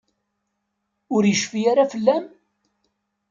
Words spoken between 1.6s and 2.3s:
ara fell-am?